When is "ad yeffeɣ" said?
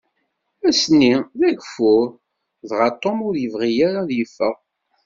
4.03-4.55